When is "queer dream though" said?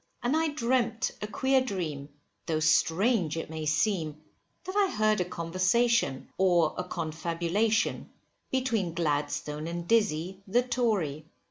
1.27-2.59